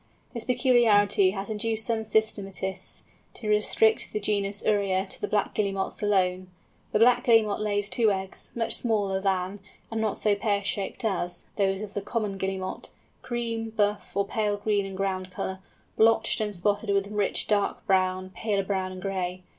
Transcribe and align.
This 0.33 0.45
peculiarity 0.45 1.29
has 1.29 1.47
induced 1.47 1.85
some 1.85 1.99
systematists 1.99 3.03
to 3.35 3.47
restrict 3.47 4.09
the 4.11 4.19
genus 4.19 4.63
Uria 4.65 5.07
to 5.07 5.21
the 5.21 5.27
Black 5.27 5.53
Guillemots 5.53 6.01
alone. 6.01 6.49
The 6.91 6.97
Black 6.97 7.23
Guillemot 7.23 7.61
lays 7.61 7.87
two 7.87 8.11
eggs, 8.11 8.49
much 8.55 8.73
smaller 8.73 9.21
than, 9.21 9.59
and 9.91 10.01
not 10.01 10.17
so 10.17 10.33
pear 10.33 10.63
shaped 10.63 11.05
as, 11.05 11.45
those 11.55 11.81
of 11.81 11.93
the 11.93 12.01
Common 12.01 12.39
Guillemot, 12.39 12.89
cream, 13.21 13.69
buff, 13.69 14.17
or 14.17 14.25
pale 14.25 14.57
green 14.57 14.87
in 14.87 14.95
ground 14.95 15.29
colour, 15.29 15.59
blotched 15.99 16.41
and 16.41 16.55
spotted 16.55 16.89
with 16.89 17.09
rich 17.09 17.45
dark 17.45 17.85
brown, 17.85 18.31
paler 18.31 18.63
brown, 18.63 18.91
and 18.93 19.03
gray. 19.03 19.43